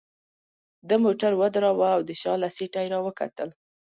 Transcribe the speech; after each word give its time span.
ده 0.87 0.95
موټر 1.05 1.31
ودراوه 1.41 1.89
او 1.95 2.01
د 2.07 2.11
شا 2.21 2.33
له 2.41 2.49
سیټه 2.55 2.79
يې 2.83 2.91
راوکتل. 2.93 3.49